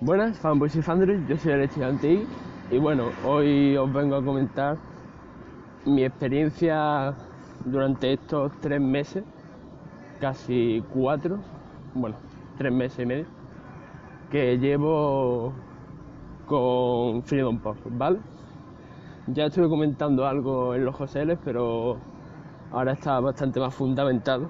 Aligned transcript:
Buenas, 0.00 0.38
fanboys 0.38 0.76
y 0.76 0.82
fandres, 0.82 1.26
yo 1.26 1.36
soy 1.36 1.54
el 1.54 1.62
estudiante 1.62 2.24
y 2.70 2.78
bueno, 2.78 3.10
hoy 3.24 3.76
os 3.76 3.92
vengo 3.92 4.14
a 4.14 4.24
comentar 4.24 4.76
mi 5.86 6.04
experiencia 6.04 7.14
durante 7.64 8.12
estos 8.12 8.52
tres 8.60 8.80
meses, 8.80 9.24
casi 10.20 10.84
cuatro, 10.94 11.38
bueno, 11.94 12.14
tres 12.56 12.72
meses 12.72 13.00
y 13.00 13.06
medio, 13.06 13.24
que 14.30 14.56
llevo 14.58 15.52
con 16.46 17.24
Freedom 17.24 17.58
Pop, 17.58 17.78
¿vale? 17.90 18.20
Ya 19.26 19.46
estuve 19.46 19.68
comentando 19.68 20.28
algo 20.28 20.76
en 20.76 20.84
los 20.84 20.94
Joseles, 20.94 21.40
pero 21.44 21.96
ahora 22.70 22.92
está 22.92 23.18
bastante 23.18 23.58
más 23.58 23.74
fundamentado. 23.74 24.48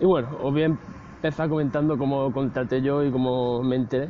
Y 0.00 0.06
bueno, 0.06 0.28
os 0.42 0.52
voy 0.54 0.62
a 0.62 0.66
empezar 1.22 1.48
comentando 1.48 1.96
cómo 1.96 2.32
contraté 2.32 2.82
yo 2.82 3.04
y 3.04 3.12
cómo 3.12 3.62
me 3.62 3.76
enteré. 3.76 4.08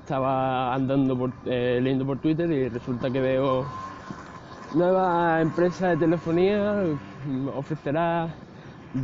Estaba 0.00 0.72
andando 0.74 1.14
por, 1.18 1.32
eh, 1.44 1.80
leyendo 1.82 2.06
por 2.06 2.16
Twitter 2.16 2.50
y 2.50 2.70
resulta 2.70 3.10
que 3.10 3.20
veo 3.20 3.66
nueva 4.74 5.42
empresa 5.42 5.88
de 5.88 5.98
telefonía 5.98 6.82
ofrecerá 7.54 8.28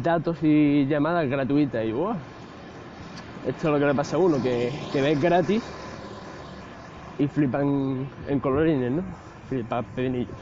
datos 0.03 0.39
y 0.43 0.87
llamadas 0.87 1.29
gratuitas 1.29 1.85
y 1.85 1.93
wow, 1.93 2.15
esto 3.47 3.69
es 3.69 3.73
lo 3.75 3.79
que 3.79 3.85
le 3.85 3.95
pasa 3.95 4.17
a 4.17 4.21
uno 4.21 4.43
que, 4.43 4.73
que 4.91 5.03
ve 5.03 5.15
gratis 5.17 5.63
y 7.19 7.27
flipan 7.27 8.09
en 8.29 8.41
colorines, 8.41 8.93
¿no? 8.93 9.03
Flipan 9.51 9.85
pedinillos. 9.95 10.37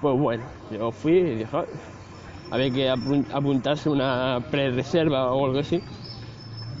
Pues 0.00 0.18
bueno, 0.18 0.42
yo 0.68 0.90
fui 0.90 1.12
y 1.12 1.34
dije, 1.36 1.56
"Ay, 1.56 1.66
había 2.52 2.70
que 2.70 2.90
apun- 2.90 3.26
apuntarse 3.32 3.88
una 3.88 4.38
pre-reserva 4.50 5.32
o 5.32 5.46
algo 5.46 5.58
así, 5.58 5.80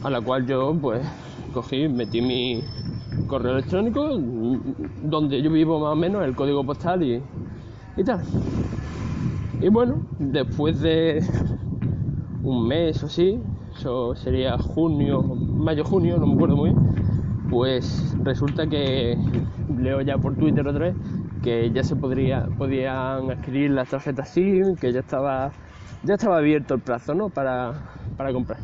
a 0.02 0.10
la 0.10 0.20
cual 0.20 0.46
yo 0.46 0.76
pues 0.80 1.02
cogí, 1.54 1.88
metí 1.88 2.20
mi 2.20 2.62
correo 3.26 3.52
electrónico, 3.54 4.00
mm, 4.18 5.10
donde 5.10 5.42
yo 5.42 5.50
vivo 5.50 5.80
más 5.80 5.92
o 5.92 5.96
menos, 5.96 6.24
el 6.24 6.34
código 6.34 6.64
postal 6.64 7.02
y, 7.02 7.22
y 7.96 8.04
tal. 8.04 8.20
Y 9.60 9.68
bueno, 9.68 10.02
después 10.18 10.80
de 10.80 11.22
un 12.42 12.66
mes 12.66 13.02
o 13.02 13.06
así, 13.06 13.40
eso 13.76 14.14
sería 14.14 14.58
junio, 14.58 15.22
mayo, 15.58 15.84
junio, 15.84 16.18
no 16.18 16.26
me 16.26 16.34
acuerdo 16.34 16.56
muy 16.56 16.70
bien, 16.70 16.82
pues 17.50 18.14
resulta 18.24 18.66
que 18.66 19.16
leo 19.68 20.00
ya 20.02 20.18
por 20.18 20.36
Twitter 20.36 20.66
otra 20.66 20.86
vez 20.86 20.96
que 21.42 21.70
ya 21.72 21.82
se 21.82 21.96
podría, 21.96 22.46
podían 22.58 23.30
adquirir 23.30 23.70
las 23.72 23.88
tarjetas 23.90 24.28
SIM, 24.30 24.76
que 24.76 24.92
ya 24.92 25.00
estaba, 25.00 25.52
ya 26.02 26.14
estaba 26.14 26.38
abierto 26.38 26.74
el 26.74 26.80
plazo, 26.80 27.14
¿no? 27.14 27.28
Para, 27.28 27.72
para 28.16 28.32
comprar. 28.32 28.58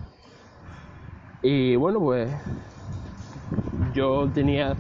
Y 1.42 1.77
bueno, 1.77 2.00
pues 2.00 2.28
yo 3.94 4.28
tenía 4.34 4.75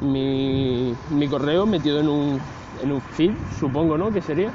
mi, 0.00 0.94
mi 1.10 1.28
correo 1.28 1.66
metido 1.66 2.00
en 2.00 2.08
un, 2.08 2.40
en 2.82 2.92
un 2.92 3.00
feed, 3.00 3.32
supongo, 3.58 3.96
¿no? 3.96 4.10
Que 4.10 4.20
sería. 4.20 4.50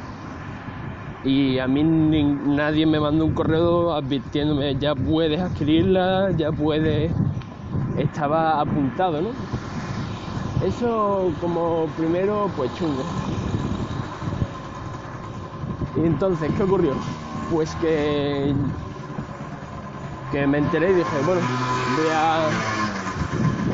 Y 1.23 1.59
a 1.59 1.67
mí 1.67 1.83
nadie 1.83 2.85
me 2.85 2.99
mandó 2.99 3.25
un 3.25 3.33
correo 3.33 3.93
advirtiéndome, 3.93 4.75
ya 4.77 4.95
puedes 4.95 5.39
adquirirla, 5.41 6.31
ya 6.31 6.51
puedes... 6.51 7.11
Estaba 7.97 8.61
apuntado, 8.61 9.21
¿no? 9.21 9.29
Eso 10.65 11.31
como 11.41 11.87
primero, 11.97 12.49
pues 12.55 12.73
chungo. 12.75 13.03
Y 15.95 16.05
entonces, 16.05 16.51
¿qué 16.55 16.63
ocurrió? 16.63 17.18
Pues 17.51 17.73
que, 17.75 18.53
que 20.31 20.47
me 20.47 20.59
enteré 20.59 20.91
y 20.91 20.93
dije, 20.93 21.21
bueno, 21.25 21.41
voy 21.95 22.07
a, 22.13 22.49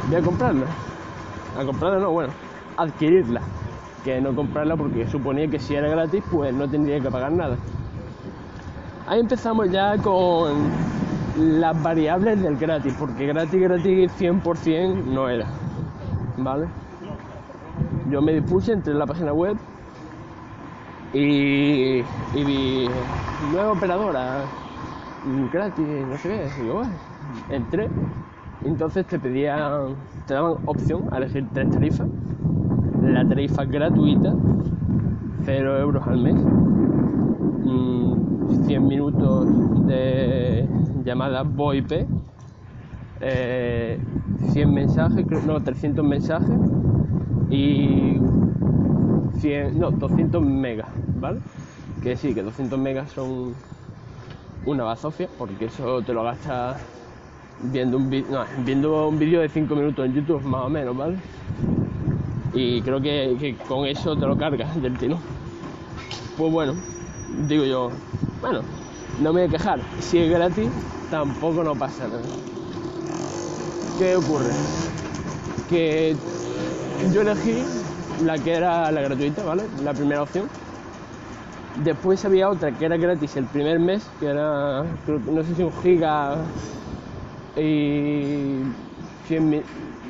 voy 0.07 0.15
a 0.15 0.21
comprarla. 0.21 0.65
A 1.59 1.65
comprarla 1.65 1.99
no, 1.99 2.11
bueno, 2.11 2.33
adquirirla. 2.77 3.41
Que 4.03 4.21
no 4.21 4.33
comprarla 4.35 4.77
porque 4.77 5.07
suponía 5.07 5.47
que 5.49 5.59
si 5.59 5.75
era 5.75 5.89
gratis, 5.89 6.23
pues 6.31 6.53
no 6.53 6.69
tendría 6.69 6.99
que 7.01 7.09
pagar 7.09 7.31
nada. 7.31 7.57
Ahí 9.07 9.19
empezamos 9.19 9.69
ya 9.71 9.97
con 9.97 10.71
las 11.37 11.81
variables 11.83 12.41
del 12.41 12.57
gratis, 12.57 12.93
porque 12.97 13.27
gratis, 13.27 13.61
gratis 13.61 14.11
100% 14.19 15.03
no 15.05 15.27
era. 15.27 15.47
¿Vale? 16.37 16.67
Yo 18.09 18.21
me 18.21 18.33
dispuse, 18.33 18.71
entré 18.71 18.93
en 18.93 18.99
la 18.99 19.05
página 19.05 19.33
web 19.33 19.57
y, 21.13 22.03
y 22.33 22.43
vi 22.45 22.89
nueva 23.39 23.71
operadora 23.73 24.45
mm, 25.23 25.45
gratis, 25.49 26.07
no 26.07 26.17
sé 26.17 26.29
qué. 26.29 26.61
Y 26.61 26.65
yo, 26.65 26.75
bueno, 26.75 26.91
entré. 27.49 27.89
Entonces 28.63 29.05
te 29.07 29.19
pedían, 29.19 29.95
te 30.25 30.33
daban 30.33 30.57
opción 30.65 31.07
a 31.11 31.17
elegir 31.17 31.47
tres 31.53 31.69
tarifas. 31.69 32.07
La 33.01 33.27
tarifa 33.27 33.65
gratuita, 33.65 34.33
0 35.45 35.79
euros 35.79 36.07
al 36.07 36.19
mes. 36.19 36.35
mm, 37.63 38.63
100 38.65 38.87
minutos 38.87 39.85
de 39.87 40.67
llamada 41.03 41.43
VoIP, 41.43 41.91
eh, 43.19 43.99
100 44.51 44.73
mensajes, 44.73 45.25
no, 45.45 45.61
300 45.63 46.05
mensajes 46.05 46.59
y 47.49 48.19
100, 49.39 49.79
no, 49.79 49.91
200 49.91 50.41
megas, 50.41 50.89
¿vale? 51.19 51.41
Que 52.05 52.15
sí, 52.15 52.35
que 52.35 52.43
200 52.43 52.77
megas 52.77 53.11
son 53.13 53.55
una 54.63 54.83
bazofia, 54.83 55.27
porque 55.39 55.65
eso 55.65 56.03
te 56.03 56.13
lo 56.13 56.21
gastas 56.21 56.77
viendo 57.63 57.97
un 57.97 58.11
vídeo, 58.11 59.41
de 59.41 59.49
5 59.49 59.75
minutos 59.75 60.05
en 60.05 60.13
YouTube, 60.13 60.43
más 60.43 60.65
o 60.65 60.69
menos, 60.69 60.95
¿vale? 60.95 61.17
Y 62.53 62.83
creo 62.83 63.01
que, 63.01 63.35
que 63.39 63.55
con 63.67 63.87
eso 63.87 64.15
te 64.15 64.27
lo 64.27 64.37
cargas 64.37 64.79
del 64.79 64.95
tirón. 64.99 65.17
Pues 66.37 66.51
bueno, 66.51 66.75
digo 67.47 67.65
yo, 67.65 67.89
bueno, 68.39 68.59
no 69.19 69.33
me 69.33 69.41
voy 69.41 69.49
a 69.49 69.51
quejar. 69.51 69.79
Si 69.99 70.19
es 70.19 70.29
gratis, 70.29 70.69
tampoco 71.09 71.63
no 71.63 71.73
pasa 71.73 72.07
nada. 72.07 72.21
¿Qué 73.97 74.15
ocurre? 74.15 74.51
Que 75.71 76.15
yo 77.11 77.21
elegí 77.21 77.63
la 78.23 78.37
que 78.37 78.53
era 78.53 78.91
la 78.91 79.01
gratuita, 79.01 79.43
¿vale? 79.43 79.63
La 79.83 79.95
primera 79.95 80.21
opción. 80.21 80.47
Después 81.83 82.23
había 82.23 82.49
otra 82.49 82.71
que 82.71 82.85
era 82.85 82.95
gratis 82.97 83.35
el 83.35 83.45
primer 83.45 83.79
mes, 83.79 84.07
que 84.19 84.27
era, 84.27 84.83
no 85.29 85.43
sé 85.43 85.55
si 85.55 85.63
un 85.63 85.73
giga 85.81 86.37
y 87.57 88.61
100 89.27 89.49
mi- 89.49 89.61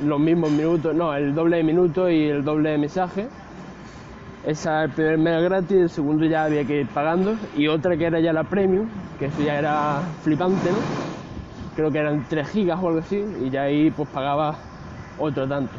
los 0.04 0.20
mismos 0.20 0.50
minutos, 0.52 0.94
no, 0.94 1.14
el 1.14 1.34
doble 1.34 1.56
de 1.58 1.62
minutos 1.64 2.10
y 2.10 2.24
el 2.28 2.44
doble 2.44 2.70
de 2.70 2.78
mensaje. 2.78 3.28
Esa 4.44 4.84
el 4.84 4.90
primer 4.90 5.18
mes 5.18 5.32
era 5.32 5.40
gratis, 5.40 5.76
el 5.76 5.90
segundo 5.90 6.24
ya 6.24 6.44
había 6.44 6.64
que 6.64 6.80
ir 6.82 6.86
pagando. 6.88 7.36
Y 7.56 7.66
otra 7.66 7.96
que 7.96 8.04
era 8.04 8.20
ya 8.20 8.32
la 8.32 8.44
premium, 8.44 8.88
que 9.18 9.26
eso 9.26 9.42
ya 9.42 9.58
era 9.58 10.02
flipante, 10.22 10.72
¿no? 10.72 10.78
Creo 11.74 11.90
que 11.90 11.98
eran 11.98 12.24
3 12.28 12.48
gigas 12.48 12.78
o 12.80 12.86
algo 12.88 13.00
así, 13.00 13.24
y 13.44 13.50
ya 13.50 13.62
ahí 13.62 13.90
pues 13.90 14.08
pagaba 14.10 14.54
otro 15.18 15.48
tanto. 15.48 15.72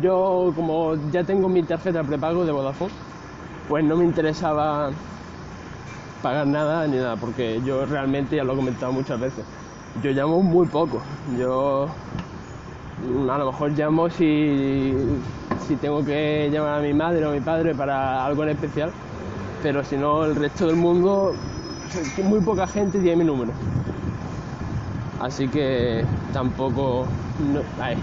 Yo 0.00 0.50
como 0.56 0.94
ya 1.12 1.24
tengo 1.24 1.48
mi 1.48 1.62
tarjeta 1.62 2.02
prepago 2.04 2.44
de 2.46 2.52
Vodafone, 2.52 2.90
pues 3.68 3.84
no 3.84 3.96
me 3.96 4.04
interesaba 4.04 4.90
pagar 6.26 6.46
nada 6.48 6.88
ni 6.88 6.96
nada, 6.96 7.14
porque 7.14 7.60
yo 7.64 7.86
realmente 7.86 8.34
ya 8.34 8.42
lo 8.42 8.54
he 8.54 8.56
comentado 8.56 8.90
muchas 8.90 9.20
veces. 9.20 9.44
Yo 10.02 10.10
llamo 10.10 10.42
muy 10.42 10.66
poco. 10.66 11.00
Yo 11.38 11.86
mm, 13.08 13.30
a 13.30 13.38
lo 13.38 13.52
mejor 13.52 13.70
llamo 13.78 14.10
si, 14.10 14.92
si 15.68 15.76
tengo 15.76 16.04
que 16.04 16.50
llamar 16.52 16.80
a 16.80 16.82
mi 16.82 16.92
madre 16.92 17.24
o 17.24 17.30
a 17.30 17.32
mi 17.32 17.40
padre 17.40 17.76
para 17.76 18.26
algo 18.26 18.42
en 18.42 18.48
especial, 18.48 18.90
pero 19.62 19.84
si 19.84 19.96
no, 19.96 20.24
el 20.24 20.34
resto 20.34 20.66
del 20.66 20.74
mundo, 20.74 21.32
muy 22.24 22.40
poca 22.40 22.66
gente 22.66 22.98
tiene 22.98 23.18
mi 23.18 23.24
número. 23.24 23.52
Así 25.20 25.46
que 25.46 26.04
tampoco 26.32 27.06
hay 27.80 27.96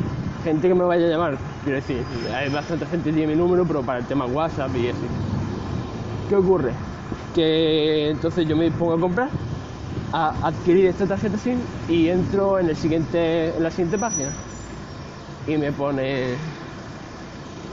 gente 0.46 0.70
que 0.70 0.74
me 0.74 0.86
vaya 0.86 1.08
a 1.08 1.10
llamar, 1.10 1.38
quiero 1.64 1.76
decir, 1.76 2.02
hay 2.34 2.50
bastante 2.50 2.86
gente 2.86 3.10
que 3.10 3.18
tiene 3.18 3.36
mi 3.36 3.38
número, 3.38 3.66
pero 3.66 3.82
para 3.82 4.00
el 4.00 4.06
tema 4.06 4.26
WhatsApp 4.26 4.74
y 4.78 4.88
así. 4.88 5.08
¿Qué 6.30 6.38
ocurre? 6.38 6.72
Que 7.34 8.10
entonces 8.10 8.48
yo 8.48 8.56
me 8.56 8.66
dispongo 8.66 8.94
a 8.94 9.00
comprar, 9.00 9.30
a 10.12 10.48
adquirir 10.48 10.86
esta 10.86 11.08
tarjeta 11.08 11.38
SIM 11.38 11.58
y 11.90 12.10
entro 12.10 12.60
en, 12.60 12.70
el 12.70 12.76
siguiente, 12.76 13.56
en 13.56 13.64
la 13.64 13.72
siguiente 13.72 13.98
página. 13.98 14.30
Y 15.48 15.58
me 15.58 15.72
pone, 15.72 16.36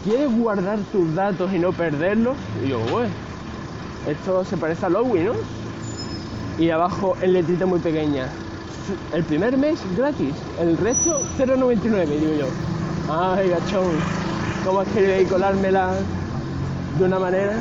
¿quieres 0.04 0.34
guardar 0.36 0.78
tus 0.92 1.14
datos 1.14 1.52
y 1.52 1.58
no 1.58 1.72
perderlos? 1.72 2.36
Y 2.64 2.70
yo, 2.70 2.80
bueno, 2.90 3.10
esto 4.08 4.44
se 4.44 4.56
parece 4.56 4.86
a 4.86 4.88
Lowy, 4.88 5.20
¿no? 5.20 5.32
Y 6.58 6.70
abajo 6.70 7.16
en 7.20 7.34
letrita 7.34 7.66
muy 7.66 7.80
pequeña, 7.80 8.28
el 9.12 9.24
primer 9.24 9.56
mes 9.56 9.78
gratis, 9.96 10.34
el 10.60 10.76
resto 10.78 11.20
0,99, 11.38 12.06
digo 12.06 12.34
yo. 12.40 12.46
Ay, 13.12 13.50
gachón, 13.50 13.92
¿cómo 14.64 14.80
has 14.80 14.88
querido 14.88 15.14
ahí 15.14 15.24
colármela 15.26 15.92
de 16.98 17.04
una 17.04 17.18
manera? 17.18 17.54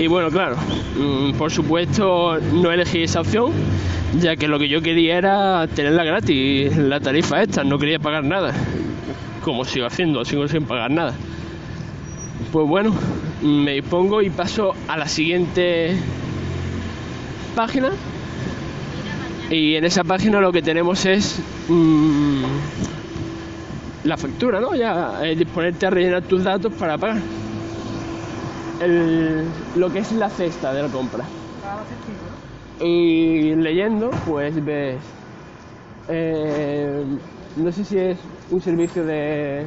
Y 0.00 0.06
bueno, 0.06 0.30
claro, 0.30 0.56
mm, 0.96 1.32
por 1.34 1.50
supuesto 1.50 2.38
no 2.54 2.72
elegí 2.72 3.02
esa 3.02 3.20
opción, 3.20 3.52
ya 4.18 4.34
que 4.34 4.48
lo 4.48 4.58
que 4.58 4.66
yo 4.66 4.80
quería 4.80 5.18
era 5.18 5.68
tenerla 5.68 6.04
gratis, 6.04 6.74
la 6.74 7.00
tarifa 7.00 7.42
esta, 7.42 7.64
no 7.64 7.78
quería 7.78 7.98
pagar 7.98 8.24
nada, 8.24 8.54
como 9.44 9.62
sigo 9.66 9.84
haciendo, 9.84 10.24
sigo 10.24 10.48
sin 10.48 10.64
pagar 10.64 10.90
nada. 10.90 11.12
Pues 12.50 12.66
bueno, 12.66 12.94
me 13.42 13.74
dispongo 13.74 14.22
y 14.22 14.30
paso 14.30 14.72
a 14.88 14.96
la 14.96 15.06
siguiente 15.06 15.94
página. 17.54 17.90
Y 19.50 19.74
en 19.74 19.84
esa 19.84 20.02
página 20.02 20.40
lo 20.40 20.50
que 20.50 20.62
tenemos 20.62 21.04
es 21.04 21.42
mmm, 21.68 22.44
la 24.04 24.16
factura, 24.16 24.60
¿no? 24.60 24.74
Ya 24.74 25.20
es 25.24 25.38
disponerte 25.38 25.84
a 25.84 25.90
rellenar 25.90 26.22
tus 26.22 26.42
datos 26.42 26.72
para 26.72 26.96
pagar. 26.96 27.18
El, 28.80 29.44
lo 29.76 29.92
que 29.92 29.98
es 29.98 30.12
la 30.12 30.30
cesta 30.30 30.72
de 30.72 30.82
la 30.82 30.88
compra. 30.88 31.24
Y 32.80 33.54
leyendo, 33.56 34.10
pues 34.26 34.64
ves. 34.64 34.96
Eh, 36.08 37.04
no 37.56 37.72
sé 37.72 37.84
si 37.84 37.98
es 37.98 38.18
un 38.50 38.60
servicio 38.60 39.04
de, 39.04 39.66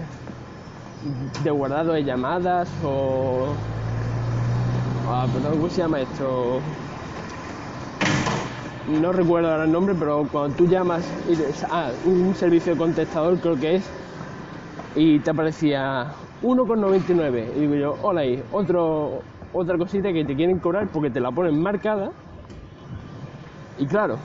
de 1.43 1.51
guardado 1.51 1.93
de 1.93 2.03
llamadas 2.03 2.67
o. 2.83 3.53
Ah, 5.07 5.27
perdón, 5.31 5.57
¿cómo 5.57 5.69
se 5.69 5.81
llama 5.81 5.99
esto? 5.99 6.59
No 8.99 9.11
recuerdo 9.13 9.51
ahora 9.51 9.65
el 9.65 9.71
nombre, 9.71 9.95
pero 9.97 10.27
cuando 10.31 10.55
tú 10.55 10.67
llamas. 10.67 11.05
Ah, 11.69 11.91
un 12.05 12.33
servicio 12.35 12.73
de 12.73 12.79
contestador 12.79 13.37
creo 13.39 13.59
que 13.59 13.75
es. 13.75 13.83
Y 14.95 15.19
te 15.19 15.29
aparecía 15.29 16.13
1,99. 16.43 17.55
Y 17.55 17.59
digo 17.61 17.75
yo, 17.75 17.97
hola 18.01 18.21
ahí, 18.21 18.43
otro, 18.51 19.21
otra 19.53 19.77
cosita 19.77 20.11
que 20.11 20.25
te 20.25 20.35
quieren 20.35 20.59
cobrar 20.59 20.87
porque 20.87 21.09
te 21.09 21.19
la 21.19 21.31
ponen 21.31 21.61
marcada. 21.61 22.11
Y 23.79 23.87
claro, 23.87 24.17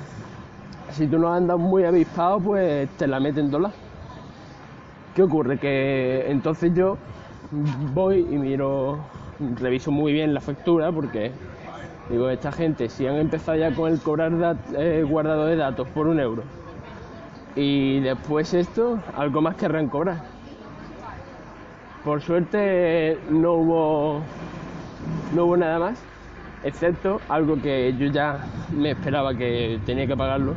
si 0.90 1.06
tú 1.06 1.18
no 1.18 1.32
andas 1.32 1.58
muy 1.58 1.84
avispado, 1.84 2.40
pues 2.40 2.90
te 2.90 3.06
la 3.06 3.20
meten 3.20 3.50
dólar. 3.50 3.72
¿Qué 5.14 5.22
ocurre? 5.22 5.58
Que 5.58 6.30
entonces 6.30 6.74
yo 6.74 6.98
voy 7.94 8.26
y 8.30 8.36
miro, 8.36 8.98
reviso 9.60 9.90
muy 9.90 10.12
bien 10.12 10.34
la 10.34 10.40
factura 10.40 10.92
porque 10.92 11.32
digo, 12.10 12.28
esta 12.28 12.52
gente, 12.52 12.88
si 12.88 13.06
han 13.06 13.16
empezado 13.16 13.56
ya 13.58 13.74
con 13.74 13.90
el 13.90 14.00
cobrar 14.00 14.56
eh, 14.76 15.04
guardado 15.08 15.46
de 15.46 15.56
datos 15.56 15.88
por 15.88 16.08
un 16.08 16.20
euro 16.20 16.42
y 17.56 18.00
después 18.00 18.54
esto, 18.54 19.00
algo 19.16 19.40
más 19.40 19.56
querrán 19.56 19.88
cobrar. 19.88 20.37
Por 22.04 22.22
suerte 22.22 23.18
no 23.28 23.54
hubo, 23.54 24.20
no 25.34 25.44
hubo 25.44 25.56
nada 25.56 25.78
más, 25.78 25.98
excepto 26.62 27.20
algo 27.28 27.60
que 27.60 27.94
yo 27.98 28.06
ya 28.06 28.38
me 28.74 28.92
esperaba 28.92 29.34
que 29.34 29.80
tenía 29.84 30.06
que 30.06 30.16
pagarlo, 30.16 30.54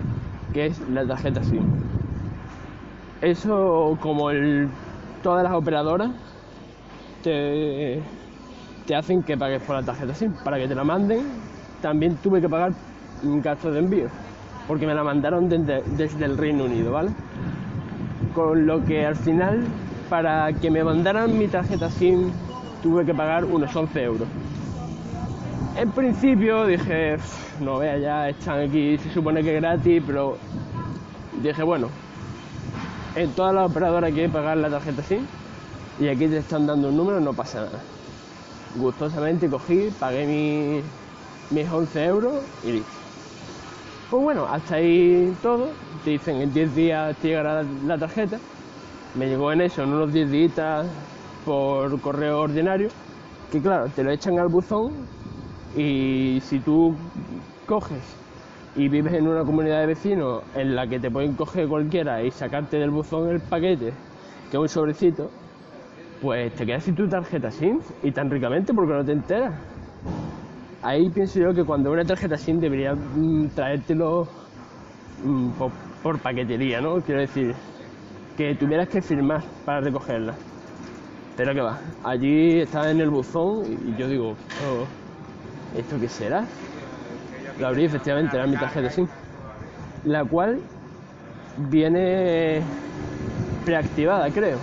que 0.54 0.68
es 0.68 0.80
la 0.90 1.06
tarjeta 1.06 1.44
SIM. 1.44 1.64
Eso, 3.22 3.98
como 4.02 4.30
todas 5.24 5.44
las 5.44 5.54
operadoras, 5.54 6.12
te, 7.24 8.02
te 8.86 8.96
hacen 8.96 9.24
que 9.24 9.38
pagues 9.38 9.62
por 9.64 9.76
la 9.76 9.84
tarjeta 9.84 10.14
SIM. 10.14 10.34
Para 10.44 10.58
que 10.58 10.68
te 10.68 10.76
la 10.76 10.84
manden, 10.84 11.22
también 11.82 12.16
tuve 12.18 12.40
que 12.40 12.50
pagar 12.50 12.72
un 13.24 13.42
gasto 13.42 13.72
de 13.72 13.80
envío, 13.80 14.08
porque 14.68 14.86
me 14.86 14.94
la 14.94 15.04
mandaron 15.04 15.50
desde, 15.50 15.84
desde 15.98 16.26
el 16.26 16.38
Reino 16.38 16.66
Unido, 16.66 16.92
¿vale? 16.92 17.10
Con 18.34 18.66
lo 18.66 18.84
que 18.86 19.06
al 19.06 19.16
final 19.16 19.64
para 20.12 20.52
que 20.52 20.70
me 20.70 20.84
mandaran 20.84 21.38
mi 21.38 21.48
tarjeta 21.48 21.90
SIM 21.90 22.32
tuve 22.84 23.06
que 23.06 23.14
pagar 23.14 23.46
unos 23.46 23.74
11 23.74 24.04
euros. 24.04 24.28
En 25.78 25.90
principio 25.92 26.66
dije, 26.66 27.16
no 27.62 27.78
vea 27.78 27.98
ya, 27.98 28.28
están 28.28 28.60
aquí, 28.60 28.98
se 28.98 29.10
supone 29.14 29.42
que 29.42 29.56
es 29.56 29.62
gratis, 29.62 30.04
pero 30.06 30.38
dije, 31.42 31.64
bueno, 31.64 31.88
en 33.16 33.32
todas 33.32 33.56
las 33.56 33.72
operadoras 33.72 34.14
que 34.14 34.28
pagar 34.28 34.58
la 34.58 34.70
tarjeta 34.70 35.02
SIM 35.02 35.26
y 35.98 36.10
aquí 36.10 36.28
te 36.28 36.40
están 36.40 36.68
dando 36.68 36.90
un 36.90 36.98
número, 36.98 37.22
no 37.22 37.32
pasa 37.32 37.62
nada. 37.62 37.80
Gustosamente 38.76 39.48
cogí, 39.48 39.94
pagué 39.98 40.84
mis 41.52 41.72
11 41.72 42.04
euros 42.04 42.34
y 42.66 42.72
listo. 42.74 42.92
Pues 44.10 44.24
bueno, 44.24 44.46
hasta 44.46 44.76
ahí 44.76 45.34
todo. 45.42 45.70
Te 46.04 46.10
dicen 46.10 46.42
en 46.42 46.52
10 46.54 46.76
días 46.76 47.16
te 47.22 47.30
llegará 47.30 47.64
la 47.86 47.98
tarjeta 47.98 48.40
me 49.16 49.28
llegó 49.28 49.52
en 49.52 49.62
eso, 49.62 49.84
en 49.84 49.94
unos 49.94 50.14
10 50.14 50.32
días 50.32 50.86
por 51.46 52.00
correo 52.02 52.42
ordinario, 52.42 52.90
que 53.52 53.62
claro, 53.62 53.88
te 53.96 54.04
lo 54.04 54.12
echan 54.12 54.40
al 54.40 54.48
buzón 54.48 54.92
y 55.76 56.40
si 56.44 56.60
tú 56.60 56.96
coges 57.66 58.04
y 58.76 58.88
vives 58.88 59.14
en 59.14 59.28
una 59.28 59.44
comunidad 59.44 59.82
de 59.82 59.88
vecinos 59.88 60.44
en 60.56 60.76
la 60.76 60.88
que 60.88 61.00
te 61.00 61.12
pueden 61.12 61.34
coger 61.34 61.68
cualquiera 61.68 62.24
y 62.24 62.32
sacarte 62.32 62.78
del 62.78 62.90
buzón 62.90 63.30
el 63.30 63.42
paquete, 63.42 63.92
que 64.50 64.58
es 64.58 64.62
un 64.62 64.70
sobrecito, 64.70 65.30
pues 66.22 66.54
te 66.54 66.66
quedas 66.66 66.84
sin 66.84 66.96
tu 66.96 67.08
tarjeta 67.08 67.52
SIM 67.52 67.80
y 68.04 68.12
tan 68.12 68.30
ricamente 68.30 68.74
porque 68.74 68.94
no 68.94 69.04
te 69.04 69.12
enteras. 69.12 69.54
Ahí 70.84 71.10
pienso 71.10 71.40
yo 71.40 71.54
que 71.54 71.64
cuando 71.64 71.92
una 71.92 72.06
tarjeta 72.06 72.38
SIM 72.38 72.60
debería 72.60 72.96
traértelo 73.56 74.28
mm, 75.24 75.50
por 76.02 76.20
paquetería, 76.20 76.80
¿no? 76.80 77.02
Quiero 77.02 77.22
decir, 77.22 77.54
que 78.42 78.56
tuvieras 78.56 78.90
que 78.90 79.02
firmar 79.02 79.44
para 79.66 79.82
recogerla. 79.82 80.34
Pero 81.38 81.54
que 81.54 81.62
va, 81.62 81.80
allí 82.04 82.60
estaba 82.60 82.90
en 82.90 83.00
el 83.00 83.10
buzón 83.10 83.66
y 83.88 84.00
yo 84.00 84.08
digo, 84.08 84.36
oh, 84.66 84.88
¿esto 85.78 86.00
qué 86.00 86.10
será? 86.10 86.46
Lo 87.60 87.68
abrí, 87.68 87.86
efectivamente, 87.86 88.36
era 88.36 88.48
mi 88.48 88.58
tarjeta 88.58 88.90
SIM, 88.90 89.08
la 90.06 90.26
cual 90.26 90.60
viene 91.70 92.62
preactivada, 93.64 94.30
creo, 94.32 94.58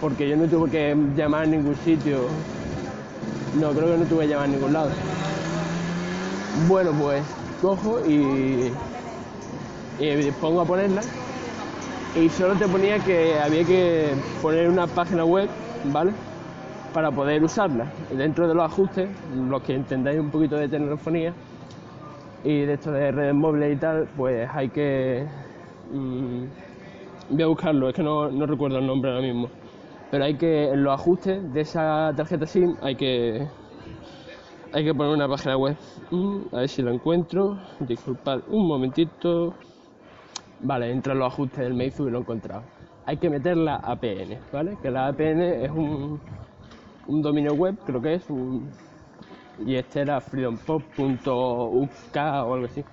porque 0.00 0.28
yo 0.28 0.36
no 0.36 0.46
tuve 0.46 0.70
que 0.70 0.96
llamar 1.16 1.42
a 1.42 1.46
ningún 1.46 1.74
sitio, 1.76 2.26
no, 3.60 3.72
creo 3.72 3.92
que 3.92 3.98
no 3.98 4.04
tuve 4.04 4.24
que 4.24 4.30
llamar 4.30 4.48
a 4.48 4.52
ningún 4.52 4.72
lado. 4.72 4.90
Bueno, 6.68 6.92
pues 6.92 7.24
cojo 7.60 8.00
y, 8.06 8.72
y 9.98 10.30
pongo 10.40 10.60
a 10.60 10.64
ponerla 10.64 11.02
y 12.16 12.30
solo 12.30 12.54
te 12.54 12.66
ponía 12.66 12.98
que 12.98 13.38
había 13.38 13.64
que 13.64 14.08
poner 14.40 14.70
una 14.70 14.86
página 14.86 15.24
web, 15.24 15.48
¿vale? 15.92 16.12
Para 16.94 17.10
poder 17.10 17.44
usarla. 17.44 17.92
Dentro 18.10 18.48
de 18.48 18.54
los 18.54 18.64
ajustes, 18.64 19.08
los 19.34 19.62
que 19.62 19.74
entendáis 19.74 20.18
un 20.18 20.30
poquito 20.30 20.56
de 20.56 20.68
telefonía 20.68 21.34
y 22.42 22.60
de 22.60 22.72
esto 22.72 22.90
de 22.90 23.12
redes 23.12 23.34
móviles 23.34 23.76
y 23.76 23.80
tal, 23.80 24.08
pues 24.16 24.48
hay 24.52 24.70
que... 24.70 25.26
Mm, 25.92 26.44
voy 27.30 27.42
a 27.42 27.46
buscarlo, 27.46 27.88
es 27.90 27.94
que 27.94 28.02
no, 28.02 28.30
no 28.30 28.46
recuerdo 28.46 28.78
el 28.78 28.86
nombre 28.86 29.10
ahora 29.10 29.22
mismo. 29.22 29.50
Pero 30.10 30.24
hay 30.24 30.36
que, 30.36 30.70
en 30.70 30.84
los 30.84 30.94
ajustes 30.94 31.52
de 31.52 31.60
esa 31.60 32.14
tarjeta 32.16 32.46
SIM, 32.46 32.76
hay 32.80 32.96
que 32.96 33.46
hay 34.72 34.84
que 34.84 34.94
poner 34.94 35.12
una 35.12 35.28
página 35.28 35.56
web. 35.56 35.76
Mm, 36.10 36.38
a 36.52 36.60
ver 36.60 36.68
si 36.68 36.82
la 36.82 36.92
encuentro. 36.92 37.58
Disculpad 37.80 38.40
un 38.48 38.66
momentito. 38.66 39.54
Vale, 40.60 40.90
entre 40.90 41.14
los 41.14 41.32
ajustes 41.32 41.60
del 41.60 41.74
Meizu 41.74 42.08
y 42.08 42.10
lo 42.10 42.18
he 42.18 42.20
encontrado. 42.22 42.62
Hay 43.04 43.18
que 43.18 43.30
meter 43.30 43.56
la 43.56 43.76
APN, 43.76 44.38
¿vale? 44.52 44.76
Que 44.82 44.90
la 44.90 45.08
APN 45.08 45.40
es 45.40 45.70
un, 45.70 46.20
un 47.06 47.22
dominio 47.22 47.54
web, 47.54 47.76
creo 47.84 48.00
que 48.00 48.14
es, 48.14 48.26
y 49.64 49.74
este 49.74 50.00
era 50.00 50.20
freedompop.uk 50.20 51.28
o 52.16 52.54
algo 52.54 52.64
así. 52.64 52.84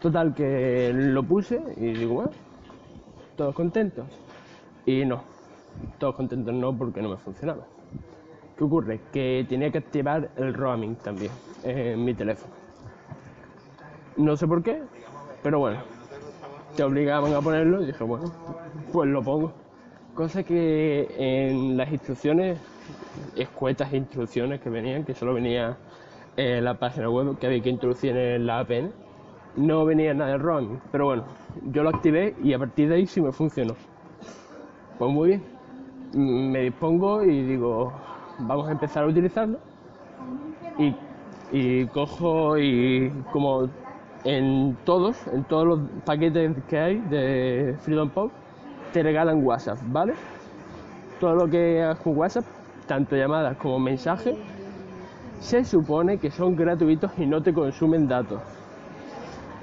Total, 0.00 0.34
que 0.34 0.92
lo 0.92 1.22
puse 1.22 1.62
y 1.76 1.92
digo, 1.92 2.14
bueno, 2.14 2.30
todos 3.36 3.54
contentos. 3.54 4.06
Y 4.84 5.04
no, 5.04 5.22
todos 5.98 6.14
contentos 6.14 6.52
no 6.52 6.76
porque 6.76 7.00
no 7.00 7.08
me 7.08 7.16
funcionaba. 7.16 7.64
¿Qué 8.56 8.64
ocurre? 8.64 9.00
Que 9.12 9.46
tenía 9.48 9.70
que 9.70 9.78
activar 9.78 10.30
el 10.36 10.52
roaming 10.54 10.96
también 10.96 11.32
en 11.64 12.04
mi 12.04 12.14
teléfono. 12.14 12.52
No 14.16 14.36
sé 14.36 14.46
por 14.46 14.62
qué, 14.62 14.82
pero 15.42 15.58
bueno, 15.58 15.78
te 16.76 16.82
obligaban 16.82 17.32
a 17.34 17.40
ponerlo 17.40 17.82
y 17.82 17.86
dije, 17.86 18.04
bueno, 18.04 18.32
pues 18.92 19.08
lo 19.08 19.22
pongo. 19.22 19.52
Cosa 20.14 20.42
que 20.42 21.08
en 21.18 21.76
las 21.76 21.90
instrucciones, 21.92 22.58
escuetas 23.36 23.92
instrucciones 23.92 24.60
que 24.60 24.70
venían, 24.70 25.04
que 25.04 25.14
solo 25.14 25.34
venía 25.34 25.76
en 26.36 26.64
la 26.64 26.74
página 26.74 27.10
web 27.10 27.38
que 27.38 27.46
había 27.46 27.62
que 27.62 27.70
introducir 27.70 28.16
en 28.16 28.46
la 28.46 28.60
APN, 28.60 28.92
no 29.56 29.84
venía 29.84 30.14
nada 30.14 30.32
de 30.32 30.38
roaming. 30.38 30.80
Pero 30.92 31.06
bueno, 31.06 31.24
yo 31.72 31.82
lo 31.82 31.90
activé 31.90 32.34
y 32.42 32.52
a 32.52 32.58
partir 32.58 32.88
de 32.88 32.96
ahí 32.96 33.06
sí 33.06 33.20
me 33.20 33.32
funcionó. 33.32 33.74
Pues 34.98 35.10
muy 35.10 35.28
bien. 35.28 35.42
Me 36.14 36.60
dispongo 36.60 37.24
y 37.24 37.42
digo, 37.42 37.92
vamos 38.38 38.68
a 38.68 38.72
empezar 38.72 39.04
a 39.04 39.06
utilizarlo. 39.08 39.58
Y, 40.78 40.94
y 41.52 41.86
cojo 41.86 42.58
y 42.58 43.10
como 43.32 43.68
en 44.24 44.76
todos, 44.84 45.16
en 45.32 45.44
todos 45.44 45.66
los 45.66 45.80
paquetes 46.04 46.56
que 46.68 46.78
hay 46.78 46.98
de 47.10 47.76
Freedom 47.82 48.08
Pop, 48.08 48.32
te 48.92 49.02
regalan 49.02 49.44
WhatsApp, 49.44 49.78
¿vale? 49.88 50.14
Todo 51.20 51.34
lo 51.34 51.50
que 51.50 51.82
hagas 51.82 51.98
con 51.98 52.16
WhatsApp, 52.16 52.44
tanto 52.86 53.16
llamadas 53.16 53.56
como 53.58 53.78
mensajes, 53.78 54.34
se 55.40 55.64
supone 55.64 56.18
que 56.18 56.30
son 56.30 56.56
gratuitos 56.56 57.10
y 57.18 57.26
no 57.26 57.42
te 57.42 57.52
consumen 57.52 58.08
datos. 58.08 58.40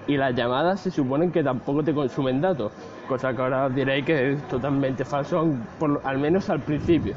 Y 0.08 0.18
las 0.18 0.36
llamadas 0.36 0.82
se 0.82 0.91
suponen 0.91 1.32
que 1.32 1.44
tampoco 1.44 1.84
te 1.84 1.94
consumen 1.94 2.41
datos, 2.41 2.72
cosa 3.08 3.34
que 3.34 3.41
ahora 3.41 3.70
diréis 3.70 4.06
que 4.06 4.34
es 4.34 4.48
totalmente 4.48 5.06
falso, 5.06 5.48
al 6.03 6.18
menos 6.20 6.50
al 6.50 6.60
principio. 6.60 7.15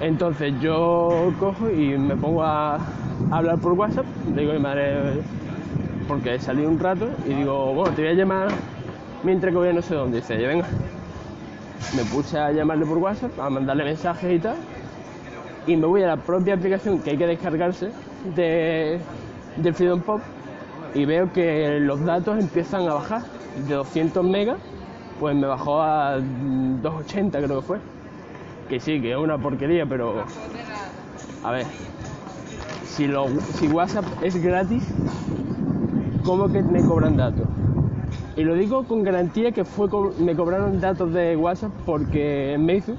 Entonces 0.00 0.52
yo 0.60 1.32
cojo 1.38 1.70
y 1.70 1.96
me 1.96 2.16
pongo 2.16 2.42
a 2.42 2.78
hablar 3.30 3.58
por 3.58 3.72
WhatsApp, 3.74 4.06
digo 4.34 4.52
mi 4.52 4.58
madre, 4.58 5.22
porque 6.12 6.38
salí 6.38 6.66
un 6.66 6.78
rato, 6.78 7.08
y 7.26 7.32
digo, 7.32 7.72
bueno, 7.72 7.94
te 7.94 8.02
voy 8.02 8.10
a 8.10 8.14
llamar 8.14 8.48
mientras 9.22 9.50
que 9.50 9.56
voy 9.56 9.68
a 9.70 9.72
no 9.72 9.80
sé 9.80 9.94
dónde. 9.94 10.18
Dice, 10.18 10.36
venga. 10.36 10.66
Me 11.96 12.04
puse 12.04 12.38
a 12.38 12.52
llamarle 12.52 12.84
por 12.84 12.98
WhatsApp, 12.98 13.40
a 13.40 13.48
mandarle 13.48 13.84
mensajes 13.84 14.30
y 14.30 14.38
tal, 14.38 14.56
y 15.66 15.74
me 15.74 15.86
voy 15.86 16.02
a 16.02 16.08
la 16.08 16.16
propia 16.18 16.52
aplicación 16.52 17.00
que 17.00 17.10
hay 17.10 17.16
que 17.16 17.26
descargarse 17.26 17.92
de, 18.36 19.00
de 19.56 19.72
Freedom 19.72 20.02
Pop 20.02 20.20
y 20.94 21.06
veo 21.06 21.32
que 21.32 21.78
los 21.80 22.04
datos 22.04 22.38
empiezan 22.38 22.86
a 22.88 22.94
bajar 22.94 23.22
de 23.66 23.74
200 23.74 24.22
megas, 24.22 24.58
pues 25.18 25.34
me 25.34 25.46
bajó 25.46 25.80
a 25.80 26.18
280 26.18 27.38
creo 27.42 27.60
que 27.60 27.66
fue. 27.66 27.78
Que 28.68 28.78
sí, 28.78 29.00
que 29.00 29.12
es 29.12 29.16
una 29.16 29.38
porquería, 29.38 29.86
pero 29.86 30.24
a 31.42 31.50
ver, 31.52 31.64
si, 32.84 33.06
lo, 33.06 33.28
si 33.54 33.66
WhatsApp 33.68 34.04
es 34.22 34.36
gratis, 34.42 34.84
¿cómo 36.24 36.48
que 36.48 36.62
me 36.62 36.82
cobran 36.82 37.16
datos? 37.16 37.46
Y 38.36 38.44
lo 38.44 38.54
digo 38.54 38.84
con 38.84 39.02
garantía 39.02 39.52
que 39.52 39.64
fue 39.64 39.88
me 40.18 40.34
cobraron 40.34 40.80
datos 40.80 41.12
de 41.12 41.36
WhatsApp 41.36 41.72
porque 41.84 42.56
Meizu 42.58 42.94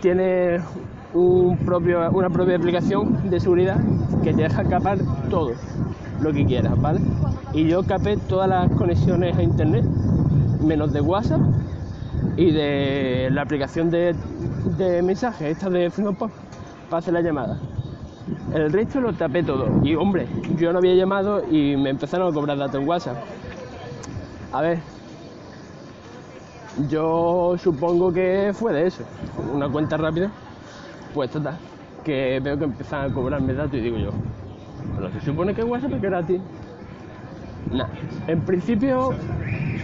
tiene 0.00 0.60
una 1.14 2.30
propia 2.30 2.56
aplicación 2.56 3.30
de 3.30 3.38
seguridad 3.40 3.78
que 4.22 4.32
te 4.32 4.42
deja 4.42 4.64
capar 4.64 4.98
todo 5.30 5.52
lo 6.20 6.32
que 6.32 6.44
quieras, 6.44 6.80
¿vale? 6.80 7.00
Y 7.52 7.68
yo 7.68 7.82
capé 7.84 8.16
todas 8.16 8.48
las 8.48 8.70
conexiones 8.72 9.36
a 9.36 9.42
internet, 9.42 9.84
menos 10.60 10.92
de 10.92 11.00
WhatsApp 11.00 11.40
y 12.36 12.50
de 12.50 13.28
la 13.30 13.42
aplicación 13.42 13.90
de, 13.90 14.14
mensajes, 15.02 15.56
esta 15.56 15.70
de 15.70 15.90
Freedom 15.90 16.16
para 16.16 16.32
hacer 16.98 17.14
la 17.14 17.20
llamada. 17.20 17.58
El 18.54 18.72
resto 18.72 19.00
lo 19.00 19.12
tapé 19.12 19.42
todo. 19.42 19.68
Y 19.82 19.94
hombre, 19.94 20.26
yo 20.56 20.72
no 20.72 20.78
había 20.78 20.94
llamado 20.94 21.42
y 21.50 21.76
me 21.76 21.90
empezaron 21.90 22.30
a 22.30 22.34
cobrar 22.34 22.56
datos 22.56 22.80
en 22.80 22.88
WhatsApp. 22.88 23.16
A 24.52 24.62
ver, 24.62 24.78
yo 26.88 27.56
supongo 27.58 28.12
que 28.12 28.52
fue 28.54 28.72
de 28.72 28.86
eso. 28.86 29.04
Una 29.52 29.68
cuenta 29.68 29.96
rápida, 29.96 30.30
pues 31.12 31.30
total, 31.30 31.56
que 32.04 32.40
veo 32.40 32.58
que 32.58 32.64
empiezan 32.64 33.10
a 33.10 33.14
cobrarme 33.14 33.54
datos 33.54 33.74
y 33.74 33.80
digo 33.80 33.98
yo, 33.98 34.10
pero 34.96 35.10
se 35.12 35.20
supone 35.20 35.54
que 35.54 35.62
WhatsApp 35.64 35.92
es 35.92 36.02
gratis. 36.02 36.40
Nah, 37.72 37.88
en 38.26 38.40
principio 38.42 39.10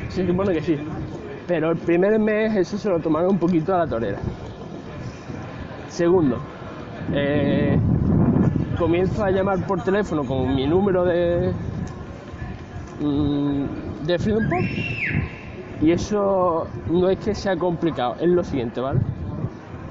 se 0.09 0.27
supone 0.27 0.53
que 0.53 0.63
sí, 0.63 0.79
pero 1.47 1.71
el 1.71 1.79
primer 1.79 2.19
mes 2.19 2.57
eso 2.57 2.79
se 2.79 2.89
lo 2.89 3.01
tomaron 3.01 3.31
un 3.33 3.39
poquito 3.39 3.75
a 3.75 3.79
la 3.79 3.87
torera. 3.87 4.19
Segundo, 5.89 6.39
eh, 7.13 7.79
comienzo 8.81 9.23
a 9.23 9.31
llamar 9.31 9.59
por 9.67 9.85
teléfono 9.85 10.25
con 10.25 10.55
mi 10.55 10.67
número 10.67 11.05
de, 11.05 11.53
mm, 12.99 14.07
de 14.07 14.19
Freedom 14.19 14.49
Pop 14.49 14.65
y 15.83 15.91
eso 15.91 16.67
no 16.91 17.11
es 17.11 17.19
que 17.19 17.35
sea 17.35 17.57
complicado, 17.57 18.17
es 18.19 18.29
lo 18.31 18.43
siguiente, 18.43 18.81
¿vale? 18.81 19.01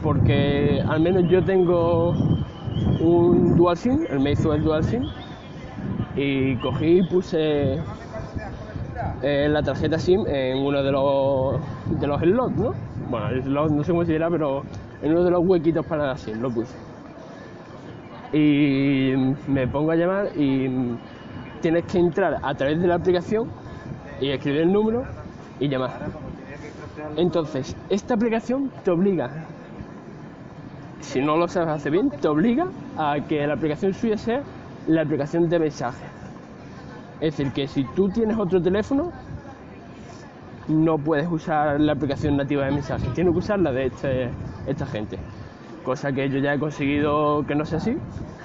Porque 0.01 0.83
al 0.89 1.01
menos 1.01 1.29
yo 1.29 1.43
tengo 1.43 2.15
un 2.99 3.55
dual 3.55 3.77
SIM, 3.77 4.07
él 4.09 4.21
me 4.21 4.31
hizo 4.31 4.55
el 4.55 4.63
dual 4.63 4.83
SIM 4.83 5.03
y 6.15 6.55
cogí 6.55 6.97
y 6.97 7.03
puse 7.03 7.75
eh, 9.21 9.47
la 9.51 9.61
tarjeta 9.61 9.99
SIM 9.99 10.25
en 10.25 10.65
uno 10.65 10.81
de 10.81 10.91
los 10.91 11.59
de 11.99 12.07
los 12.07 12.21
slots, 12.21 12.57
¿no? 12.57 12.73
Bueno, 13.11 13.29
el 13.29 13.43
slot 13.43 13.69
no 13.69 13.83
sé 13.83 13.91
cómo 13.91 14.03
se 14.03 14.13
dirá, 14.13 14.31
pero 14.31 14.63
en 15.03 15.11
uno 15.11 15.23
de 15.23 15.29
los 15.29 15.45
huequitos 15.45 15.85
para 15.85 16.07
la 16.07 16.17
SIM 16.17 16.41
lo 16.41 16.49
puse. 16.49 16.88
Y 18.31 19.13
me 19.47 19.67
pongo 19.67 19.91
a 19.91 19.95
llamar 19.95 20.29
y 20.37 20.69
tienes 21.61 21.85
que 21.85 21.97
entrar 21.97 22.37
a 22.41 22.53
través 22.55 22.79
de 22.81 22.87
la 22.87 22.95
aplicación 22.95 23.49
y 24.21 24.29
escribir 24.29 24.61
el 24.61 24.71
número 24.71 25.03
y 25.59 25.67
llamar. 25.67 25.91
Entonces, 27.15 27.75
esta 27.89 28.13
aplicación 28.13 28.71
te 28.83 28.91
obliga, 28.91 29.29
si 31.01 31.21
no 31.21 31.37
lo 31.37 31.47
sabes 31.47 31.69
hacer 31.69 31.91
bien, 31.91 32.09
te 32.09 32.27
obliga 32.27 32.67
a 32.97 33.17
que 33.27 33.45
la 33.47 33.53
aplicación 33.53 33.93
suya 33.93 34.17
sea 34.17 34.43
la 34.87 35.01
aplicación 35.01 35.49
de 35.49 35.59
mensaje. 35.59 36.03
Es 37.19 37.37
decir, 37.37 37.51
que 37.53 37.67
si 37.67 37.83
tú 37.95 38.09
tienes 38.09 38.37
otro 38.37 38.61
teléfono, 38.61 39.11
no 40.67 40.97
puedes 40.97 41.27
usar 41.29 41.79
la 41.79 41.93
aplicación 41.93 42.37
nativa 42.37 42.65
de 42.65 42.71
mensajes, 42.71 43.11
tienes 43.13 43.33
que 43.33 43.39
usar 43.39 43.59
la 43.59 43.71
de 43.71 43.87
este, 43.87 44.29
esta 44.67 44.85
gente. 44.85 45.17
Cosa 45.83 46.11
que 46.11 46.29
yo 46.29 46.39
ya 46.39 46.53
he 46.53 46.59
conseguido 46.59 47.45
que 47.47 47.55
no 47.55 47.65
sea 47.65 47.77
así, 47.77 47.97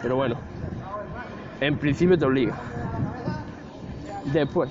pero 0.03 0.17
bueno, 0.17 0.37
en 1.61 1.77
principio 1.77 2.19
te 2.19 2.25
obliga. 2.25 2.55
Después, 4.33 4.71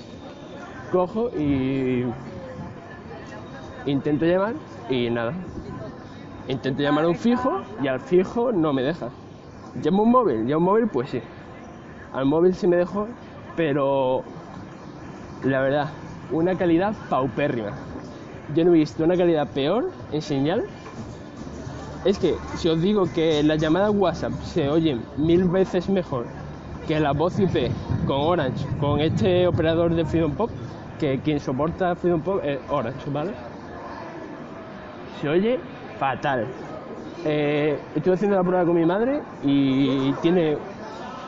cojo 0.91 1.29
y 1.37 2.05
intento 3.85 4.25
llamar 4.25 4.53
y 4.89 5.09
nada. 5.09 5.33
Intento 6.47 6.81
llamar 6.81 7.05
a 7.05 7.07
un 7.09 7.15
fijo 7.15 7.61
y 7.81 7.87
al 7.87 7.99
fijo 7.99 8.51
no 8.51 8.73
me 8.73 8.81
deja. 8.81 9.09
Llamo 9.81 10.03
un 10.03 10.11
móvil, 10.11 10.45
llamo 10.45 10.57
un 10.57 10.63
móvil, 10.65 10.87
pues 10.87 11.09
sí. 11.09 11.21
Al 12.13 12.25
móvil 12.25 12.53
sí 12.53 12.67
me 12.67 12.75
dejó, 12.75 13.07
pero 13.55 14.23
la 15.43 15.61
verdad, 15.61 15.89
una 16.31 16.55
calidad 16.55 16.93
paupérrima. 17.09 17.71
Yo 18.53 18.65
no 18.65 18.71
he 18.71 18.75
visto 18.75 19.03
una 19.03 19.17
calidad 19.17 19.47
peor 19.47 19.89
en 20.11 20.21
señal. 20.21 20.65
Es 22.05 22.19
que 22.19 22.35
si 22.55 22.67
os 22.67 22.81
digo 22.81 23.05
que 23.13 23.41
las 23.43 23.61
llamadas 23.61 23.91
WhatsApp 23.95 24.33
se 24.43 24.69
oyen 24.69 25.01
mil 25.15 25.45
veces 25.45 25.87
mejor 25.87 26.25
que 26.85 26.99
la 26.99 27.13
voz 27.13 27.39
IP 27.39 27.71
con 28.05 28.17
Orange, 28.19 28.65
con 28.81 28.99
este 28.99 29.47
operador 29.47 29.95
de 29.95 30.03
Freedom 30.03 30.33
Pop, 30.33 30.49
que 30.99 31.19
quien 31.19 31.39
soporta 31.39 31.95
Freedom 31.95 32.19
Pop 32.19 32.41
es 32.43 32.59
Orange, 32.69 33.09
¿vale? 33.09 33.31
Se 35.21 35.29
oye 35.29 35.59
fatal. 35.97 36.45
Eh, 37.23 37.79
estoy 37.95 38.13
haciendo 38.13 38.35
la 38.35 38.43
prueba 38.43 38.65
con 38.65 38.75
mi 38.75 38.85
madre 38.85 39.21
y 39.41 40.11
tiene 40.21 40.57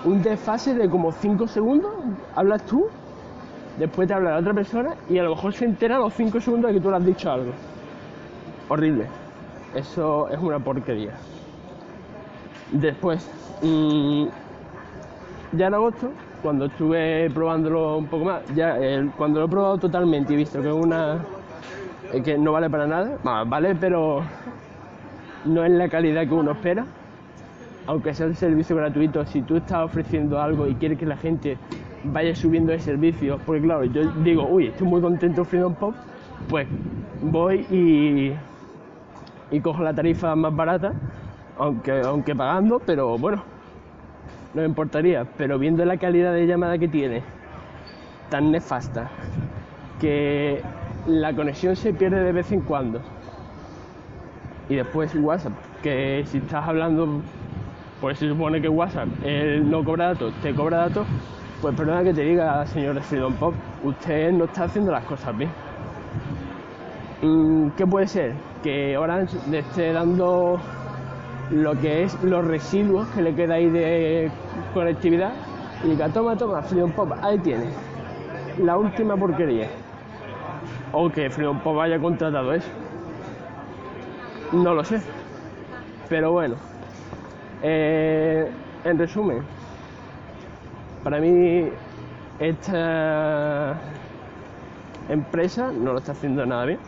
un 0.03 0.21
desfase 0.21 0.75
de 0.75 0.89
como 0.89 1.13
5 1.13 1.47
segundos. 1.47 1.91
Hablas 2.35 2.65
tú, 2.65 2.85
después 3.79 4.09
te 4.09 4.13
habla 4.13 4.31
la 4.31 4.39
otra 4.39 4.53
persona 4.53 4.95
y 5.09 5.17
a 5.19 5.23
lo 5.23 5.35
mejor 5.35 5.53
se 5.53 5.63
entera 5.63 5.97
los 5.99 6.13
5 6.13 6.41
segundos 6.41 6.71
de 6.71 6.75
que 6.75 6.81
tú 6.81 6.89
le 6.89 6.97
has 6.97 7.05
dicho 7.05 7.31
algo. 7.31 7.51
Horrible. 8.67 9.24
Eso 9.75 10.29
es 10.29 10.39
una 10.39 10.59
porquería. 10.59 11.11
Después, 12.71 13.29
mmm, 13.61 14.25
ya 15.51 15.67
en 15.67 15.73
agosto, 15.73 16.11
cuando 16.41 16.65
estuve 16.65 17.29
probándolo 17.31 17.97
un 17.97 18.07
poco 18.07 18.25
más, 18.25 18.41
ya 18.55 18.77
cuando 19.17 19.39
lo 19.39 19.45
he 19.45 19.49
probado 19.49 19.77
totalmente 19.77 20.33
y 20.33 20.37
visto 20.37 20.61
que 20.61 20.69
es 20.69 20.73
una 20.73 21.17
que 22.23 22.37
no 22.37 22.51
vale 22.51 22.69
para 22.69 22.87
nada, 22.87 23.17
vale, 23.45 23.75
pero 23.75 24.21
no 25.43 25.65
es 25.65 25.71
la 25.71 25.89
calidad 25.89 26.27
que 26.27 26.33
uno 26.33 26.51
espera. 26.51 26.85
Aunque 27.87 28.13
sea 28.13 28.25
el 28.25 28.35
servicio 28.35 28.75
gratuito, 28.75 29.25
si 29.25 29.41
tú 29.41 29.57
estás 29.57 29.85
ofreciendo 29.85 30.39
algo 30.41 30.67
y 30.67 30.75
quieres 30.75 30.97
que 30.97 31.05
la 31.05 31.17
gente 31.17 31.57
vaya 32.03 32.33
subiendo 32.35 32.73
el 32.73 32.79
servicio, 32.81 33.39
porque 33.45 33.61
claro, 33.61 33.83
yo 33.83 34.03
digo, 34.23 34.47
uy, 34.47 34.67
estoy 34.67 34.87
muy 34.87 35.01
contento 35.01 35.45
Freedom 35.45 35.75
Pop, 35.75 35.93
pues 36.49 36.67
voy 37.21 37.59
y, 37.69 38.33
y 39.51 39.59
cojo 39.59 39.83
la 39.83 39.93
tarifa 39.93 40.35
más 40.35 40.55
barata, 40.55 40.93
aunque, 41.57 41.91
aunque 42.01 42.35
pagando, 42.35 42.79
pero 42.79 43.17
bueno, 43.17 43.43
no 44.53 44.61
me 44.61 44.67
importaría, 44.67 45.25
pero 45.37 45.59
viendo 45.59 45.83
la 45.85 45.97
calidad 45.97 46.33
de 46.33 46.47
llamada 46.47 46.77
que 46.77 46.87
tiene, 46.87 47.21
tan 48.29 48.51
nefasta, 48.51 49.09
que 49.99 50.61
la 51.07 51.33
conexión 51.33 51.75
se 51.75 51.93
pierde 51.93 52.23
de 52.23 52.31
vez 52.31 52.51
en 52.51 52.61
cuando. 52.61 53.01
Y 54.67 54.75
después 54.75 55.13
WhatsApp, 55.15 55.53
que 55.83 56.23
si 56.25 56.39
estás 56.39 56.67
hablando, 56.67 57.21
pues 58.01 58.17
se 58.17 58.27
supone 58.27 58.61
que 58.61 58.69
WhatsApp 58.69 59.07
él 59.23 59.69
no 59.69 59.83
cobra 59.83 60.07
datos, 60.07 60.33
te 60.41 60.53
cobra 60.53 60.77
datos, 60.77 61.05
pues 61.61 61.75
perdona 61.75 62.03
que 62.03 62.13
te 62.13 62.21
diga, 62.21 62.65
señor 62.67 62.99
Freedom 63.01 63.33
Pop, 63.33 63.53
usted 63.83 64.31
no 64.31 64.45
está 64.45 64.63
haciendo 64.63 64.91
las 64.91 65.03
cosas 65.03 65.37
bien. 65.37 65.51
Mm, 67.21 67.69
¿Qué 67.77 67.87
puede 67.87 68.07
ser? 68.07 68.33
Que 68.63 68.97
Orange 68.97 69.37
le 69.49 69.59
esté 69.59 69.93
dando 69.93 70.59
lo 71.51 71.79
que 71.79 72.03
es 72.03 72.23
los 72.23 72.43
residuos 72.45 73.07
que 73.09 73.21
le 73.21 73.35
queda 73.35 73.55
ahí 73.55 73.69
de 73.69 74.31
conectividad 74.73 75.31
y 75.83 75.89
diga, 75.89 76.09
toma, 76.09 76.35
toma, 76.35 76.61
Freedom 76.63 76.91
Pop, 76.91 77.11
ahí 77.21 77.37
tienes. 77.39 77.73
La 78.59 78.77
última 78.77 79.15
porquería. 79.15 79.67
O 80.91 81.09
que 81.09 81.29
Freedom 81.29 81.59
Pop 81.59 81.79
haya 81.79 81.99
contratado 81.99 82.53
eso. 82.53 82.69
No 84.51 84.73
lo 84.73 84.83
sé. 84.83 85.01
Pero 86.09 86.31
bueno. 86.31 86.55
Eh, 87.61 88.49
en 88.83 88.99
resumen, 88.99 89.41
para 91.03 91.19
mí 91.19 91.69
esta 92.39 93.75
empresa 95.09 95.71
no 95.71 95.93
lo 95.93 95.99
está 95.99 96.11
haciendo 96.11 96.45
nada 96.45 96.65
bien. 96.65 96.79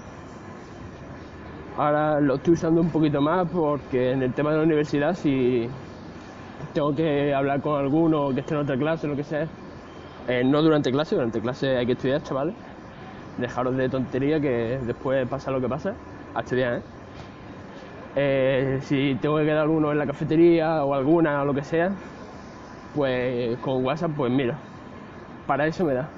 Ahora 1.77 2.19
lo 2.19 2.35
estoy 2.35 2.55
usando 2.55 2.81
un 2.81 2.89
poquito 2.89 3.21
más 3.21 3.47
porque 3.47 4.11
en 4.11 4.23
el 4.23 4.33
tema 4.33 4.49
de 4.49 4.57
la 4.57 4.63
universidad 4.63 5.15
si 5.15 5.69
tengo 6.73 6.95
que 6.95 7.35
hablar 7.35 7.61
con 7.61 7.79
alguno 7.79 8.33
que 8.33 8.39
esté 8.39 8.55
en 8.55 8.61
otra 8.61 8.75
clase 8.77 9.05
o 9.05 9.11
lo 9.11 9.15
que 9.15 9.23
sea, 9.23 9.47
eh, 10.27 10.43
no 10.43 10.63
durante 10.63 10.91
clase, 10.91 11.13
durante 11.13 11.39
clase 11.39 11.77
hay 11.77 11.85
que 11.85 11.91
estudiar, 11.91 12.23
chavales. 12.23 12.55
Dejaros 13.37 13.77
de 13.77 13.89
tontería 13.89 14.39
que 14.39 14.79
después 14.87 15.27
pasa 15.27 15.51
lo 15.51 15.61
que 15.61 15.69
pasa, 15.69 15.93
a 16.33 16.39
estudiar, 16.39 16.77
¿eh? 16.77 16.81
Eh, 18.15 18.79
si 18.81 19.15
tengo 19.21 19.37
que 19.37 19.45
quedar 19.45 19.59
alguno 19.59 19.91
en 19.91 19.99
la 19.99 20.07
cafetería 20.07 20.83
o 20.83 20.95
alguna 20.95 21.43
o 21.43 21.45
lo 21.45 21.53
que 21.53 21.63
sea, 21.63 21.91
pues 22.95 23.55
con 23.59 23.85
WhatsApp, 23.85 24.11
pues 24.17 24.31
mira, 24.31 24.55
para 25.45 25.67
eso 25.67 25.85
me 25.85 25.93
da. 25.93 26.09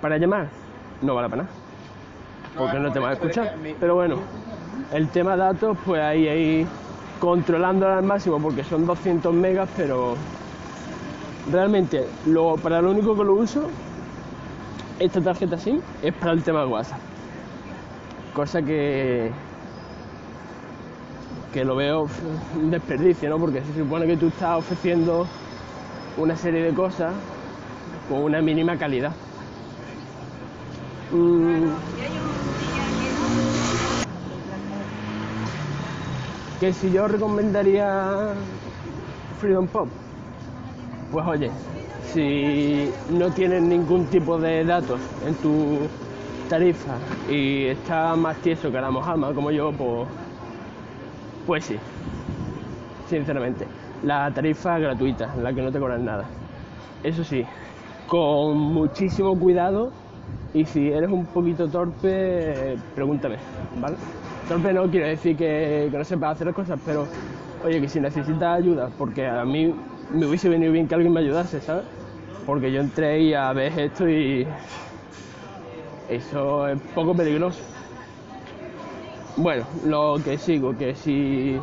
Para 0.00 0.16
llamar, 0.16 0.48
no 1.02 1.14
vale 1.14 1.28
para 1.28 1.42
nada. 1.42 1.54
Porque 2.56 2.78
no 2.78 2.92
te 2.92 2.98
va 2.98 3.10
a 3.10 3.12
escuchar. 3.14 3.54
Pero 3.80 3.94
bueno, 3.94 4.16
el 4.92 5.08
tema 5.08 5.36
datos, 5.36 5.76
pues 5.84 6.02
ahí, 6.02 6.28
ahí, 6.28 6.66
controlándolo 7.20 7.94
al 7.94 8.04
máximo, 8.04 8.38
porque 8.38 8.64
son 8.64 8.86
200 8.86 9.32
megas, 9.34 9.68
pero 9.76 10.14
realmente 11.50 12.06
lo, 12.26 12.56
para 12.56 12.80
lo 12.80 12.90
único 12.90 13.16
que 13.16 13.24
lo 13.24 13.34
uso, 13.34 13.68
esta 14.98 15.20
tarjeta 15.20 15.56
SIM, 15.56 15.80
es 16.02 16.14
para 16.14 16.32
el 16.32 16.42
tema 16.42 16.60
de 16.60 16.66
WhatsApp. 16.66 17.00
Cosa 18.34 18.62
que 18.62 19.30
que 21.52 21.64
lo 21.64 21.76
veo 21.76 22.06
un 22.56 22.70
desperdicio, 22.70 23.28
¿no? 23.28 23.36
Porque 23.36 23.60
se 23.60 23.74
supone 23.74 24.06
que 24.06 24.16
tú 24.16 24.28
estás 24.28 24.58
ofreciendo 24.58 25.26
una 26.16 26.34
serie 26.34 26.62
de 26.62 26.74
cosas 26.74 27.12
con 28.08 28.22
una 28.22 28.40
mínima 28.40 28.76
calidad. 28.76 29.12
Mm. 31.12 31.68
Que 36.62 36.72
si 36.72 36.92
yo 36.92 37.08
recomendaría 37.08 38.34
Freedom 39.40 39.66
Pop, 39.66 39.88
pues 41.10 41.26
oye, 41.26 41.50
si 42.12 42.88
no 43.10 43.32
tienes 43.32 43.62
ningún 43.62 44.06
tipo 44.06 44.38
de 44.38 44.64
datos 44.64 45.00
en 45.26 45.34
tu 45.34 45.78
tarifa 46.48 46.98
y 47.28 47.64
está 47.64 48.14
más 48.14 48.36
tieso 48.36 48.70
que 48.70 48.80
la 48.80 48.92
mojama 48.92 49.34
como 49.34 49.50
yo, 49.50 49.72
pues 49.72 50.08
pues 51.48 51.64
sí, 51.64 51.76
sinceramente. 53.08 53.66
La 54.04 54.30
tarifa 54.30 54.78
gratuita, 54.78 55.34
la 55.42 55.52
que 55.52 55.62
no 55.62 55.72
te 55.72 55.80
cobran 55.80 56.04
nada. 56.04 56.26
Eso 57.02 57.24
sí, 57.24 57.44
con 58.06 58.56
muchísimo 58.56 59.36
cuidado 59.36 59.90
y 60.54 60.64
si 60.64 60.92
eres 60.92 61.10
un 61.10 61.26
poquito 61.26 61.66
torpe, 61.66 62.76
pregúntame, 62.94 63.38
¿vale? 63.80 63.96
Torpe 64.48 64.72
no 64.72 64.90
quiero 64.90 65.06
decir 65.06 65.36
que, 65.36 65.88
no 65.92 66.04
sepas 66.04 66.32
hacer 66.32 66.52
cosas, 66.52 66.78
pero 66.84 67.06
oye, 67.64 67.80
que 67.80 67.88
si 67.88 68.00
necesitas 68.00 68.58
ayuda, 68.58 68.90
porque 68.98 69.26
a 69.26 69.44
mí 69.44 69.72
me 70.12 70.26
hubiese 70.26 70.48
venido 70.48 70.72
bien 70.72 70.88
que 70.88 70.94
alguien 70.94 71.12
me 71.12 71.20
ayudase, 71.20 71.60
¿sabes? 71.60 71.84
Porque 72.44 72.72
yo 72.72 72.80
entré 72.80 73.20
y 73.20 73.34
a 73.34 73.52
ver 73.52 73.78
esto 73.78 74.08
y 74.08 74.46
eso 76.08 76.68
es 76.68 76.80
poco 76.94 77.14
peligroso. 77.14 77.62
Bueno, 79.36 79.64
lo 79.84 80.20
que 80.22 80.36
sigo, 80.36 80.76
que 80.76 80.94
si 80.94 81.56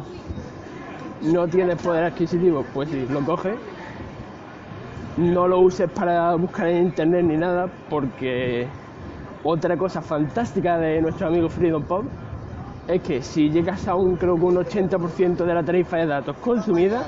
no 1.22 1.48
tienes 1.48 1.78
poder 1.82 2.06
adquisitivo, 2.06 2.66
pues 2.74 2.90
sí, 2.90 3.06
lo 3.10 3.24
coges. 3.26 3.56
No 5.18 5.50
lo 5.50 5.60
uses 5.60 5.90
para 5.92 6.34
buscar 6.36 6.68
en 6.68 6.88
internet 6.88 7.26
ni 7.26 7.36
nada, 7.36 7.68
porque 7.90 8.68
otra 9.44 9.76
cosa 9.76 10.02
fantástica 10.02 10.78
de 10.78 11.02
nuestro 11.02 11.28
amigo 11.28 11.50
Freedom 11.50 11.84
Pop 11.84 12.06
es 12.90 13.04
que 13.04 13.22
si 13.22 13.50
llegas 13.52 13.88
a 13.88 13.96
un, 13.96 14.16
creo 14.16 14.36
que 14.36 14.46
un 14.46 14.56
80% 14.56 15.46
de 15.46 15.54
la 15.54 15.64
tarifa 15.64 15.98
de 15.98 16.08
datos 16.08 16.36
consumida, 16.38 17.06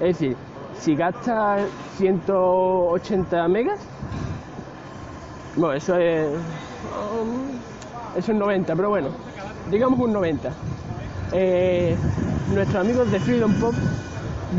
es 0.00 0.18
decir, 0.18 0.36
si 0.74 0.96
gastas 0.96 1.62
180 1.96 3.48
megas, 3.48 3.78
bueno, 5.54 5.74
eso 5.74 5.96
es, 5.96 6.26
um, 6.28 8.18
eso 8.18 8.32
es 8.32 8.38
90, 8.38 8.74
pero 8.74 8.88
bueno, 8.88 9.08
digamos 9.70 10.00
un 10.00 10.12
90. 10.12 10.50
Eh, 11.32 11.96
nuestros 12.52 12.84
amigos 12.84 13.10
de 13.12 13.20
Freedom 13.20 13.54
Pop 13.60 13.74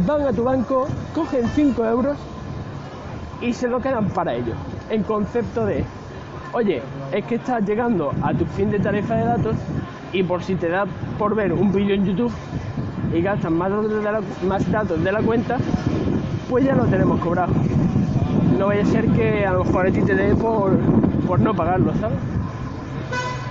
van 0.05 0.27
a 0.27 0.31
tu 0.31 0.45
banco, 0.45 0.87
cogen 1.13 1.45
5 1.55 1.85
euros 1.85 2.17
y 3.41 3.51
se 3.51 3.67
lo 3.67 3.81
quedan 3.81 4.07
para 4.11 4.33
ellos. 4.33 4.55
En 4.89 5.03
concepto 5.03 5.65
de, 5.65 5.83
oye, 6.53 6.81
es 7.11 7.25
que 7.25 7.35
estás 7.35 7.63
llegando 7.63 8.13
a 8.21 8.33
tu 8.33 8.45
fin 8.45 8.71
de 8.71 8.79
tarifa 8.79 9.15
de 9.15 9.25
datos 9.25 9.55
y 10.13 10.23
por 10.23 10.43
si 10.43 10.55
te 10.55 10.69
da 10.69 10.85
por 11.17 11.35
ver 11.35 11.53
un 11.53 11.71
vídeo 11.71 11.95
en 11.95 12.05
YouTube 12.05 12.31
y 13.13 13.21
gastas 13.21 13.51
más 13.51 13.69
datos 13.69 14.03
de 14.03 14.11
la, 14.11 14.21
más 14.47 14.71
datos 14.71 15.03
de 15.03 15.11
la 15.11 15.21
cuenta, 15.21 15.57
pues 16.49 16.65
ya 16.65 16.75
lo 16.75 16.85
tenemos 16.85 17.19
cobrado. 17.19 17.53
No 18.57 18.67
vaya 18.67 18.83
a 18.83 18.85
ser 18.85 19.07
que 19.09 19.45
a 19.45 19.53
lo 19.53 19.63
mejor 19.63 19.87
a 19.87 19.91
ti 19.91 20.01
te 20.01 20.15
dé 20.15 20.35
por, 20.35 20.77
por 21.27 21.39
no 21.39 21.53
pagarlo, 21.53 21.93
¿sabes? 21.99 22.17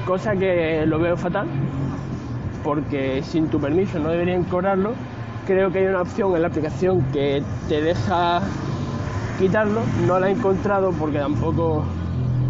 cosa 0.06 0.36
que 0.36 0.86
lo 0.86 1.00
veo 1.00 1.16
fatal, 1.16 1.48
porque 2.62 3.22
sin 3.24 3.48
tu 3.48 3.60
permiso 3.60 3.98
no 3.98 4.10
deberían 4.10 4.44
cobrarlo. 4.44 4.92
Creo 5.46 5.70
que 5.70 5.80
hay 5.80 5.86
una 5.86 6.02
opción 6.02 6.34
en 6.34 6.42
la 6.42 6.48
aplicación 6.48 7.02
que 7.12 7.42
te 7.68 7.82
deja 7.82 8.40
quitarlo, 9.38 9.80
no 10.06 10.18
la 10.18 10.28
he 10.28 10.32
encontrado 10.32 10.92
porque 10.92 11.18
tampoco 11.18 11.84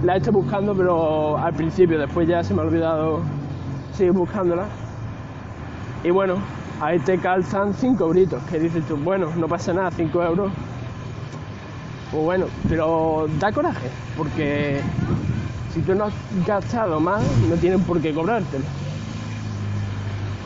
la 0.02 0.14
he 0.14 0.18
estado 0.18 0.38
buscando, 0.38 0.74
pero 0.74 1.38
al 1.38 1.54
principio, 1.54 1.98
después 1.98 2.28
ya 2.28 2.44
se 2.44 2.54
me 2.54 2.60
ha 2.60 2.64
olvidado 2.64 3.20
seguir 3.92 4.12
buscándola. 4.12 4.66
Y 6.04 6.10
bueno, 6.10 6.36
ahí 6.80 6.98
te 7.00 7.18
calzan 7.18 7.74
5 7.74 8.04
euritos, 8.04 8.42
que 8.44 8.58
dices 8.58 8.84
tú, 8.86 8.96
bueno, 8.96 9.30
no 9.36 9.48
pasa 9.48 9.72
nada, 9.72 9.90
5 9.90 10.22
euros. 10.22 10.52
Pues 12.10 12.24
bueno, 12.24 12.46
pero 12.68 13.26
da 13.40 13.50
coraje, 13.50 13.88
porque 14.16 14.80
si 15.74 15.80
tú 15.80 15.94
no 15.94 16.04
has 16.04 16.14
gastado 16.46 17.00
más, 17.00 17.22
no 17.48 17.56
tienen 17.56 17.80
por 17.82 18.00
qué 18.00 18.14
cobrártelo. 18.14 18.64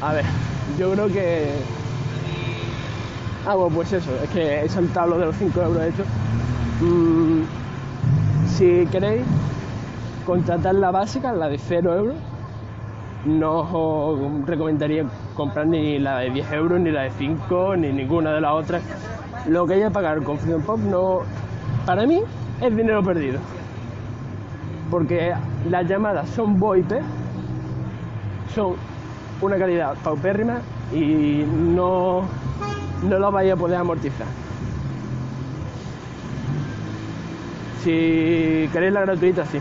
A 0.01 0.15
ver, 0.15 0.25
yo 0.79 0.93
creo 0.93 1.09
que. 1.09 1.53
Ah, 3.47 3.55
bueno, 3.55 3.77
pues 3.77 3.93
eso, 3.93 4.11
es 4.23 4.31
que 4.31 4.65
he 4.65 4.69
saltado 4.69 5.09
lo 5.09 5.19
de 5.19 5.27
los 5.27 5.37
5 5.37 5.63
euros 5.63 5.85
hecho. 5.85 6.05
Mm, 6.81 7.43
si 8.57 8.87
queréis 8.91 9.23
contratar 10.25 10.75
la 10.75 10.91
básica, 10.91 11.33
la 11.33 11.49
de 11.49 11.59
0 11.59 11.95
euros, 11.95 12.17
no 13.25 13.61
os 13.61 14.47
recomendaría 14.47 15.05
comprar 15.35 15.67
ni 15.67 15.99
la 15.99 16.19
de 16.19 16.31
10 16.31 16.53
euros, 16.53 16.81
ni 16.81 16.91
la 16.91 17.03
de 17.03 17.11
5, 17.11 17.77
ni 17.77 17.93
ninguna 17.93 18.33
de 18.33 18.41
las 18.41 18.53
otras. 18.53 18.83
Lo 19.47 19.67
que 19.67 19.75
haya 19.75 19.89
que 19.89 19.95
pagar 19.95 20.23
con 20.23 20.39
Freedom 20.39 20.63
Pop 20.63 20.79
no, 20.79 21.21
para 21.87 22.07
mí 22.07 22.21
es 22.61 22.77
dinero 22.77 23.03
perdido 23.03 23.41
porque 24.91 25.33
las 25.69 25.87
llamadas 25.87 26.29
son 26.31 26.59
VoIP, 26.59 26.91
son 28.55 28.75
una 29.41 29.57
calidad 29.57 29.95
paupérrima 30.03 30.61
y 30.93 31.45
no, 31.47 32.23
no 33.05 33.19
lo 33.19 33.31
vais 33.33 33.53
a 33.53 33.57
poder 33.57 33.77
amortizar. 33.77 34.27
Si 37.85 38.69
queréis 38.73 38.93
la 38.93 39.03
gratuita, 39.03 39.47
sí. 39.47 39.59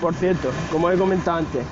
Por 0.00 0.14
cierto, 0.14 0.50
como 0.72 0.90
he 0.90 0.96
comentado 0.96 1.38
antes, 1.38 1.64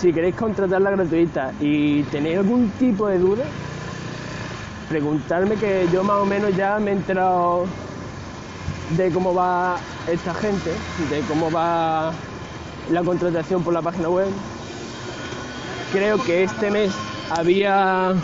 si 0.00 0.14
queréis 0.14 0.34
contratar 0.34 0.80
la 0.80 0.92
gratuita 0.92 1.52
y 1.60 2.02
tenéis 2.04 2.38
algún 2.38 2.70
tipo 2.78 3.06
de 3.06 3.18
duda, 3.18 3.44
preguntarme 4.88 5.56
que 5.56 5.86
yo 5.92 6.02
más 6.02 6.16
o 6.16 6.24
menos 6.24 6.56
ya 6.56 6.78
me 6.78 6.92
he 6.92 6.94
enterado 6.94 7.66
de 8.96 9.10
cómo 9.10 9.34
va 9.34 9.76
esta 10.10 10.32
gente, 10.32 10.70
de 11.10 11.20
cómo 11.28 11.50
va 11.50 12.12
la 12.90 13.02
contratación 13.02 13.62
por 13.62 13.74
la 13.74 13.82
página 13.82 14.08
web. 14.08 14.28
Creo 15.92 16.22
que 16.22 16.44
este 16.44 16.70
mes 16.70 16.92
había 17.30 18.14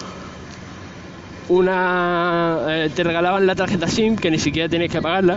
una... 1.51 2.59
Eh, 2.69 2.91
te 2.95 3.05
regalaban 3.05 3.47
la 3.47 3.55
tarjeta 3.55 3.87
SIM 3.87 4.17
que 4.17 4.31
ni 4.31 4.39
siquiera 4.39 4.69
tienes 4.71 4.91
que 4.91 5.03
pagarla. 5.03 5.37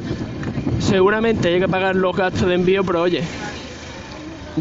Seguramente 0.79 1.49
hay 1.49 1.59
que 1.59 1.67
pagar 1.67 1.97
los 1.97 2.15
gastos 2.15 2.47
de 2.47 2.55
envío, 2.55 2.85
pero 2.85 3.01
oye, 3.01 3.23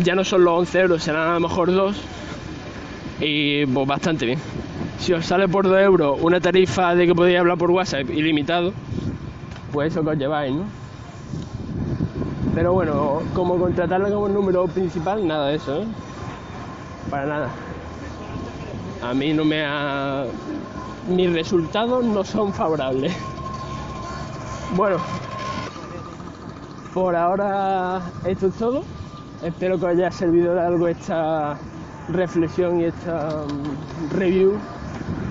ya 0.02 0.14
no 0.14 0.24
son 0.24 0.44
los 0.44 0.58
11 0.58 0.80
euros, 0.80 1.02
serán 1.02 1.28
a 1.28 1.34
lo 1.34 1.40
mejor 1.40 1.72
2 1.72 1.96
y 3.20 3.66
pues 3.66 3.86
bastante 3.86 4.26
bien. 4.26 4.38
Si 4.98 5.12
os 5.12 5.26
sale 5.26 5.48
por 5.48 5.68
2 5.68 5.80
euros 5.80 6.18
una 6.20 6.40
tarifa 6.40 6.94
de 6.94 7.06
que 7.06 7.14
podéis 7.14 7.38
hablar 7.38 7.58
por 7.58 7.70
WhatsApp 7.70 8.10
ilimitado, 8.10 8.72
pues 9.72 9.92
eso 9.92 10.02
que 10.02 10.10
os 10.10 10.18
lleváis, 10.18 10.54
¿no? 10.54 10.64
Pero 12.54 12.72
bueno, 12.72 13.22
como 13.34 13.56
contratarla 13.56 14.10
como 14.10 14.28
número 14.28 14.66
principal, 14.66 15.26
nada 15.26 15.48
de 15.48 15.56
eso, 15.56 15.82
¿eh? 15.82 15.86
Para 17.10 17.26
nada. 17.26 17.50
A 19.02 19.14
mí 19.14 19.32
no 19.32 19.44
me 19.44 19.64
ha... 19.64 20.24
Mis 21.08 21.32
resultados 21.32 22.04
no 22.04 22.24
son 22.24 22.52
favorables. 22.52 23.14
Bueno, 24.74 24.96
por 26.92 27.14
ahora 27.14 28.02
esto 28.26 28.48
es 28.48 28.54
todo. 28.54 28.82
Espero 29.42 29.78
que 29.78 29.86
os 29.86 29.92
haya 29.92 30.10
servido 30.10 30.54
de 30.54 30.60
algo 30.60 30.88
esta 30.88 31.56
reflexión 32.08 32.80
y 32.80 32.86
esta 32.86 33.44
mm, 33.46 34.18
review 34.18 34.54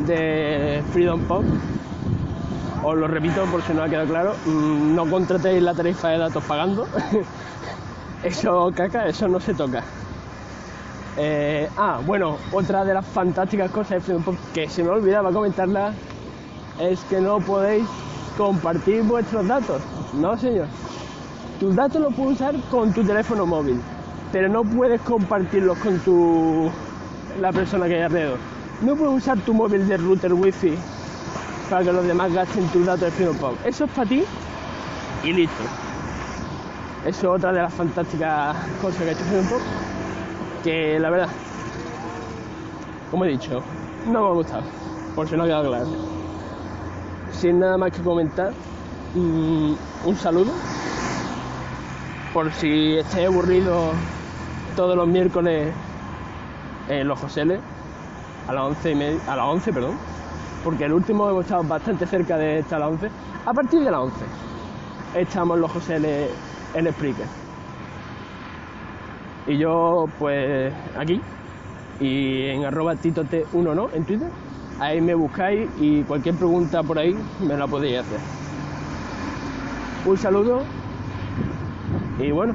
de 0.06 0.82
Freedom 0.94 1.20
Pop. 1.28 1.44
Os 2.84 2.98
lo 2.98 3.08
repito 3.08 3.44
por 3.46 3.62
si 3.64 3.74
no 3.74 3.84
ha 3.84 3.90
quedado 3.90 4.08
claro, 4.08 4.34
mm, 4.46 4.96
no 4.96 5.10
contratéis 5.10 5.62
la 5.62 5.74
tarifa 5.74 6.10
de 6.10 6.20
datos 6.20 6.42
pagando. 6.46 6.88
eso 8.24 8.72
caca, 8.74 9.08
eso 9.08 9.28
no 9.28 9.42
se 9.42 9.54
toca. 9.54 9.84
Eh, 11.18 11.68
ah, 11.76 12.00
bueno, 12.06 12.38
otra 12.54 12.86
de 12.86 12.94
las 12.94 13.06
fantásticas 13.06 13.72
cosas 13.72 13.90
de 13.90 14.00
Freedom 14.00 14.24
Pop 14.24 14.36
que 14.54 14.70
se 14.70 14.84
me 14.84 14.90
olvidaba 14.90 15.34
comentarla 15.34 15.92
es 16.80 17.02
que 17.10 17.20
no 17.20 17.40
podéis 17.40 17.86
compartir 18.38 19.04
vuestros 19.04 19.46
datos. 19.46 19.82
No, 20.14 20.38
señor. 20.38 20.68
Tus 21.60 21.76
datos 21.76 22.00
los 22.00 22.14
puedes 22.14 22.34
usar 22.34 22.56
con 22.70 22.94
tu 22.94 23.04
teléfono 23.04 23.48
móvil, 23.48 23.82
pero 24.32 24.50
no 24.50 24.64
puedes 24.64 25.02
compartirlos 25.02 25.78
con 25.80 26.00
tu 26.00 26.70
la 27.40 27.52
persona 27.52 27.88
que 27.88 27.96
hay 27.96 28.02
alrededor. 28.02 28.40
No 28.82 28.96
puedes 28.96 29.24
usar 29.24 29.38
tu 29.40 29.54
móvil 29.54 29.88
de 29.88 29.98
router 29.98 30.34
wifi 30.34 30.76
para 31.70 31.84
que 31.84 31.92
los 31.92 32.06
demás 32.06 32.34
gasten 32.34 32.68
tus 32.68 32.86
datos 32.86 33.02
de 33.02 33.12
Freedom 33.12 33.38
Pop. 33.38 33.56
Eso 33.66 33.86
es 33.86 33.92
para 33.92 34.10
ti 34.10 34.24
y 35.24 35.34
listo. 35.34 35.64
Eso 37.06 37.20
es 37.20 37.26
otra 37.26 37.54
de 37.54 37.62
las 37.62 37.74
fantásticas 37.74 38.56
cosas 38.82 39.02
que 39.02 39.10
ha 39.10 39.12
hecho 39.14 39.24
Freedom 39.26 39.48
Pop. 39.48 39.62
Que 40.64 41.00
la 41.00 41.10
verdad, 41.10 41.30
como 43.12 43.26
he 43.26 43.30
dicho, 43.30 43.64
no 44.06 44.22
me 44.22 44.28
ha 44.28 44.32
gustado. 44.32 44.64
Por 45.16 45.28
si 45.28 45.36
no 45.36 45.44
ha 45.44 45.48
quedado 45.48 45.70
claro. 45.70 45.88
Sin 47.32 47.60
nada 47.60 47.78
más 47.78 47.92
que 47.92 48.02
comentar, 48.02 48.52
mm, 49.16 49.74
un 50.06 50.16
saludo. 50.16 50.52
Por 52.34 52.52
si 52.54 52.98
estáis 52.98 53.28
aburridos 53.28 53.96
todos 54.78 54.96
los 54.96 55.08
miércoles 55.08 55.74
en 56.88 57.08
los 57.08 57.20
Joseles, 57.20 57.60
a 58.48 58.54
las 58.54 58.64
11 58.64 58.92
y 58.92 58.96
media, 58.96 59.20
a 59.28 59.36
las 59.36 59.46
11, 59.48 59.74
perdón, 59.74 59.96
porque 60.64 60.86
el 60.86 60.94
último 60.94 61.28
hemos 61.28 61.46
estado 61.46 61.64
bastante 61.64 62.06
cerca 62.06 62.38
de 62.38 62.60
estar 62.60 62.78
a 62.78 62.86
las 62.86 62.92
11. 62.92 63.10
A 63.48 63.54
partir 63.54 63.80
de 63.80 63.90
las 63.90 64.02
11 64.02 64.16
estamos 65.16 65.58
los 65.58 65.72
Joseles 65.72 66.30
en 66.76 66.94
Spreaker. 66.94 67.26
Y 69.48 69.58
yo, 69.58 70.08
pues, 70.20 70.72
aquí, 70.96 71.20
y 72.00 72.46
en 72.46 72.66
arroba 72.66 72.94
titote1 72.94 73.74
no, 73.76 73.90
en 73.96 74.06
Twitter. 74.06 74.30
Ahí 74.80 75.02
me 75.02 75.16
buscáis 75.16 75.68
y 75.80 76.04
cualquier 76.04 76.36
pregunta 76.36 76.84
por 76.84 77.00
ahí 77.00 77.18
me 77.42 77.58
la 77.58 77.66
podéis 77.66 78.02
hacer. 78.02 78.20
Un 80.06 80.18
saludo 80.18 80.62
y 82.20 82.30
bueno, 82.30 82.54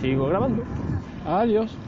sigo 0.00 0.26
grabando. 0.26 0.64
Adiós. 1.26 1.85